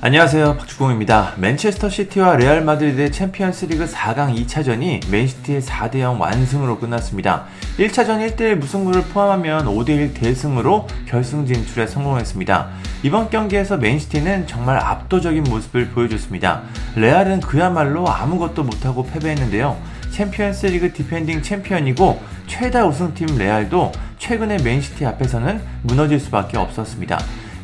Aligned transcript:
안녕하세요. 0.00 0.58
박주공입니다. 0.58 1.34
맨체스터 1.38 1.88
시티와 1.88 2.36
레알 2.36 2.62
마드리드의 2.62 3.10
챔피언스 3.10 3.64
리그 3.64 3.84
4강 3.84 4.32
2차전이 4.46 5.10
맨시티의 5.10 5.60
4대 5.60 5.98
0 5.98 6.20
완승으로 6.20 6.78
끝났습니다. 6.78 7.46
1차전 7.78 8.24
1대1 8.24 8.54
무승부를 8.54 9.02
포함하면 9.12 9.66
5대1 9.66 10.14
대승으로 10.14 10.86
결승 11.08 11.46
진출에 11.46 11.88
성공했습니다. 11.88 12.68
이번 13.02 13.28
경기에서 13.28 13.76
맨시티는 13.76 14.46
정말 14.46 14.76
압도적인 14.76 15.42
모습을 15.42 15.88
보여줬습니다. 15.88 16.62
레알은 16.94 17.40
그야말로 17.40 18.06
아무것도 18.08 18.62
못하고 18.62 19.04
패배했는데요. 19.04 19.76
챔피언스 20.12 20.66
리그 20.66 20.92
defending 20.92 21.42
champion이고 21.42 22.22
최다 22.46 22.86
우승팀 22.86 23.36
레알도 23.36 23.90
최근에 24.18 24.62
맨시티 24.62 25.04
앞에서는 25.04 25.60
무너질 25.82 26.20
수밖에 26.20 26.56
없었습니다. 26.56 27.18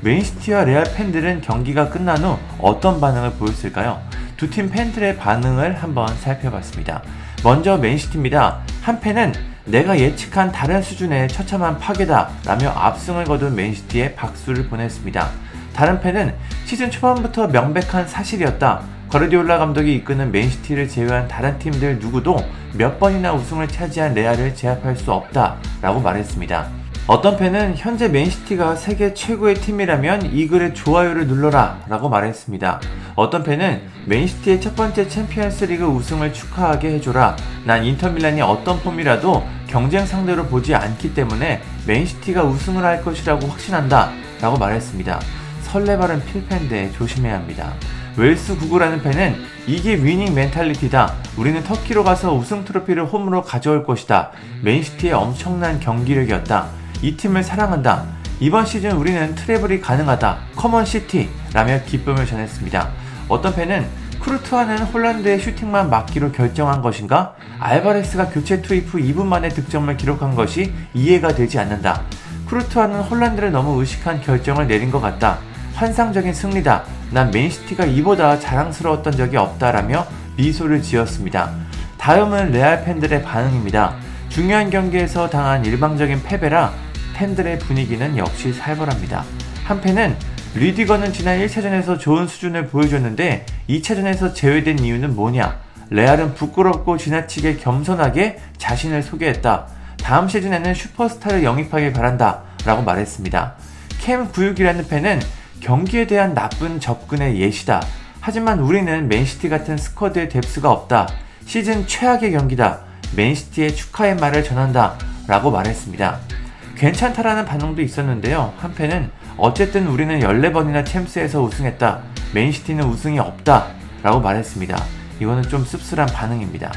맨시티와 0.05 0.65
레알 0.65 0.85
팬들은 0.85 1.41
경기가 1.41 1.89
끝난 1.89 2.19
후 2.23 2.39
어떤 2.59 3.01
반응을 3.01 3.33
보였을까요? 3.33 4.01
두 4.37 4.51
팀 4.51 4.69
팬들의 4.69 5.17
반응을 5.17 5.83
한번 5.83 6.07
살펴봤습니다. 6.19 7.03
먼저 7.43 7.79
맨시티입니다. 7.79 8.61
한 8.83 9.01
팬은 9.01 9.33
내가 9.65 9.99
예측한 9.99 10.53
다른 10.53 10.83
수준의 10.83 11.29
처참한 11.29 11.79
파괴다 11.79 12.29
라며 12.45 12.69
압승을 12.69 13.25
거둔 13.25 13.55
맨시티에 13.55 14.15
박수를 14.15 14.69
보냈습니다. 14.69 15.31
다른 15.73 15.99
팬은 16.01 16.35
시즌 16.67 16.91
초반부터 16.91 17.49
명백한 17.49 18.07
사실이었다. 18.07 18.83
과르디올라 19.09 19.57
감독이 19.59 19.95
이끄는 19.97 20.31
맨시티를 20.33 20.89
제외한 20.89 21.29
다른 21.29 21.59
팀들 21.59 21.99
누구도 22.01 22.37
몇 22.75 22.99
번이나 22.99 23.33
우승을 23.33 23.69
차지한 23.69 24.13
레알을 24.13 24.55
제압할 24.55 24.97
수 24.97 25.11
없다 25.13 25.57
라고 25.81 26.01
말했습니다. 26.01 26.84
어떤 27.07 27.37
팬은 27.37 27.75
현재 27.77 28.09
맨시티가 28.09 28.77
세계 28.77 29.13
최고의 29.13 29.57
팀이라면 29.57 30.33
이 30.33 30.49
글에 30.49 30.73
좋아요를 30.73 31.27
눌러라 31.27 31.81
라고 31.87 32.09
말했습니다. 32.09 32.81
어떤 33.15 33.43
팬은 33.43 33.83
맨시티의 34.07 34.63
첫 34.63 34.75
번째 34.75 35.07
챔피언스 35.07 35.67
리그 35.67 35.85
우승을 35.85 36.33
축하하게 36.33 36.95
해줘라. 36.95 37.37
난 37.67 37.85
인터밀란이 37.85 38.41
어떤 38.41 38.81
폼이라도 38.81 39.47
경쟁 39.67 40.07
상대로 40.07 40.47
보지 40.47 40.75
않기 40.75 41.13
때문에 41.13 41.61
맨시티가 41.87 42.43
우승을 42.43 42.83
할 42.83 43.03
것이라고 43.03 43.49
확신한다 43.49 44.11
라고 44.41 44.57
말했습니다. 44.57 45.21
설레발은 45.65 46.25
필팬데 46.25 46.93
조심해야 46.93 47.35
합니다. 47.35 47.75
웰스 48.17 48.57
구구라는 48.57 49.03
팬은 49.03 49.37
이게 49.67 49.95
winning 49.97 50.35
mentality다. 50.35 51.13
우리는 51.37 51.63
터키로 51.65 52.03
가서 52.03 52.33
우승 52.33 52.65
트로피를 52.65 53.05
홈으로 53.05 53.43
가져올 53.43 53.85
것이다. 53.85 54.31
맨시티의 54.63 55.13
엄청난 55.13 55.81
경기력이었다. 55.81 56.84
이 57.05 57.19
팀을 57.19 57.43
사랑한다. 57.43 58.07
이번 58.41 58.65
시즌 58.65 58.93
우리는 58.93 59.35
treble이 59.35 59.83
가능하다. 59.83 60.39
come 60.57 60.77
on 60.77 60.87
City. 60.87 61.29
라며 61.53 61.79
기쁨을 61.85 62.25
전했습니다. 62.25 62.89
어떤 63.29 63.55
팬은 63.55 63.87
쿠르투아는 64.21 64.79
홀란드의 64.85 65.39
슈팅만 65.39 65.91
막기로 65.91 66.33
결정한 66.33 66.81
것인가? 66.81 67.35
알바레스가 67.61 68.31
교체 68.31 68.63
투입 68.63 68.87
후 68.89 68.97
2분 68.99 69.27
만에 69.27 69.51
득점을 69.51 69.95
기록한 69.99 70.35
것이 70.35 70.73
이해가 70.95 71.35
되지 71.35 71.59
않는다. 71.59 72.05
쿠르투아는 72.49 73.03
홀란드를 73.03 73.53
너무 73.53 73.79
의식한 73.81 74.23
결정을 74.23 74.67
내린 74.67 74.91
것 74.91 75.03
같다. 75.03 75.41
환상적인 75.75 76.33
승리다. 76.33 76.85
난 77.11 77.31
맨시티가 77.31 77.85
이보다 77.85 78.39
자랑스러웠던 78.39 79.13
적이 79.13 79.37
없다라며 79.37 80.07
미소를 80.39 80.81
지었습니다. 80.81 81.51
다음은 81.99 82.53
레알 82.53 82.83
팬들의 82.83 83.23
반응입니다. 83.23 83.95
중요한 84.31 84.71
경기에서 84.71 85.29
당한 85.29 85.67
일방적인 85.67 86.23
패배라 86.23 86.73
팬들의 87.15 87.59
분위기는 87.61 88.17
역시 88.19 88.53
살벌합니다. 88.53 89.25
한팬은 89.65 90.17
뤼디거는 90.55 91.13
지난 91.13 91.39
1차전에서 91.41 91.99
좋은 91.99 92.29
수준을 92.29 92.67
보여줬는데 92.69 93.47
2차전에서 93.69 94.35
제외된 94.35 94.79
이유는 94.79 95.17
뭐냐? 95.17 95.59
레알은 95.91 96.35
부끄럽고 96.35 96.97
지나치게 96.97 97.57
겸손하게 97.57 98.39
자신을 98.59 99.03
소개했다. 99.03 99.67
다음 99.99 100.29
시즌에는 100.29 100.75
슈퍼스타를 100.75 101.43
영입하길 101.43 101.93
바란다. 101.93 102.43
라고 102.65 102.83
말했습니다. 102.83 103.55
캠96이라는 104.01 104.89
팬은 104.89 105.21
경기에 105.61 106.07
대한 106.07 106.35
나쁜 106.35 106.79
접근의 106.79 107.41
예시다. 107.41 107.83
하지만 108.21 108.61
우리는 108.61 109.09
맨시티 109.09 109.49
같은 109.49 109.77
squad의 109.77 110.29
depth가 110.29 110.71
없다. 110.71 111.09
시즌 111.47 111.87
최악의 111.87 112.33
경기다. 112.33 112.81
맨시티의 113.17 113.75
축하의 113.75 114.17
말을 114.17 114.45
전한다. 114.45 114.99
라고 115.27 115.51
말했습니다. 115.51 116.34
괜찮다라는 116.77 117.45
반응도 117.45 117.83
있었는데요. 117.83 118.53
한편은 118.59 119.11
어쨌든 119.37 119.87
우리는 119.87 120.19
14번이나 120.21 120.85
챔스에서 120.85 121.43
우승했다. 121.43 122.01
맨시티는 122.35 122.85
우승이 122.85 123.19
없다. 123.19 123.67
라고 124.03 124.21
말했습니다. 124.21 124.77
이거는 125.21 125.43
좀 125.45 125.65
씁쓸한 125.65 126.07
반응입니다. 126.09 126.73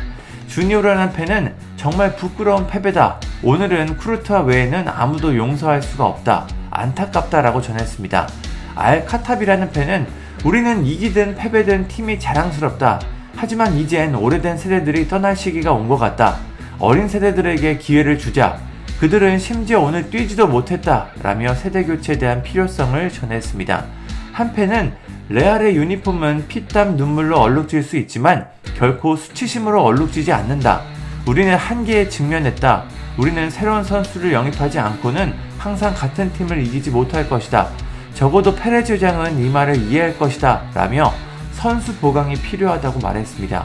주니오라는 0.48 1.14
팬은 1.14 1.54
정말 1.76 2.16
부끄러운 2.16 2.68
패배다. 2.68 3.20
오늘은 3.44 3.98
쿠르트와 3.98 4.42
외에는 4.42 4.88
아무도 4.88 5.36
용서할 5.36 5.82
수가 5.82 6.06
없다. 6.06 6.48
안타깝다라고 6.72 7.62
전했습니다. 7.62 8.28
알카탑이라는 8.76 9.72
팬은 9.72 10.08
우리는 10.46 10.86
이기든 10.86 11.36
패배든 11.36 11.88
팀이 11.88 12.20
자랑스럽다. 12.20 13.02
하지만 13.36 13.76
이젠 13.78 14.16
오래된 14.16 14.58
세대들이 14.58 15.08
떠날 15.08 15.36
시기가 15.36 15.74
온 15.74 15.88
것 15.88 15.98
같다. 15.98 16.38
어린 16.80 17.08
세대들에게 17.08 17.78
기회를 17.80 18.18
주자. 18.20 18.60
그들은 19.00 19.38
심지어 19.38 19.80
오늘 19.80 20.10
뛰지도 20.10 20.48
못했다 20.48 21.10
라며 21.22 21.54
세대 21.54 21.84
교체에 21.84 22.18
대한 22.18 22.42
필요성을 22.42 23.10
전했습니다. 23.12 23.86
한팬은 24.34 24.94
레알의 25.30 25.76
유니폼은 25.76 26.48
피땀 26.48 26.98
눈물로 26.98 27.38
얼룩질 27.40 27.84
수 27.84 27.98
있지만 27.98 28.48
결코 28.76 29.16
수치심으로 29.16 29.84
얼룩지지 29.84 30.32
않는다. 30.32 30.82
우리는 31.28 31.56
한계에 31.56 32.10
직면했다. 32.10 32.86
우리는 33.18 33.50
새로운 33.52 33.84
선수를 33.84 34.34
영입하지 34.34 34.80
않고는 34.80 35.34
항상 35.60 35.94
같은 35.94 36.34
팀을 36.34 36.66
이기지 36.66 36.90
못할 36.90 37.30
것이다. 37.30 37.70
적어도 38.16 38.56
페레즈 38.56 38.94
회장은 38.94 39.44
이 39.44 39.50
말을 39.50 39.76
이해할 39.76 40.18
것이다. 40.18 40.64
라며 40.74 41.14
선수 41.52 41.96
보강이 41.98 42.36
필요하다고 42.36 43.00
말했습니다. 43.00 43.64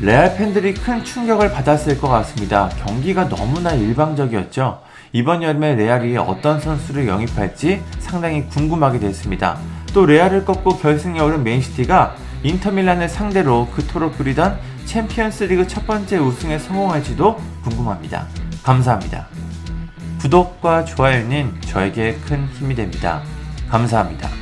레알 0.00 0.36
팬들이 0.36 0.74
큰 0.74 1.02
충격을 1.02 1.52
받았을 1.52 1.98
것 1.98 2.08
같습니다. 2.08 2.68
경기가 2.84 3.28
너무나 3.28 3.72
일방적이었죠. 3.72 4.82
이번 5.12 5.42
여름에 5.42 5.74
레알이 5.74 6.16
어떤 6.18 6.60
선수를 6.60 7.08
영입할지 7.08 7.82
상당히 7.98 8.44
궁금하게 8.46 8.98
됐습니다. 8.98 9.58
또 9.94 10.04
레알을 10.04 10.44
꺾고 10.44 10.76
결승에 10.76 11.18
오른 11.20 11.42
맨시티가 11.42 12.14
인터밀란을 12.42 13.08
상대로 13.08 13.68
그토록 13.74 14.18
그리던 14.18 14.58
챔피언스 14.84 15.44
리그 15.44 15.66
첫 15.66 15.86
번째 15.86 16.18
우승에 16.18 16.58
성공할지도 16.58 17.40
궁금합니다. 17.64 18.26
감사합니다. 18.62 19.26
구독과 20.20 20.84
좋아요는 20.84 21.54
저에게 21.62 22.16
큰 22.26 22.46
힘이 22.48 22.74
됩니다. 22.74 23.22
감사합니다. 23.70 24.35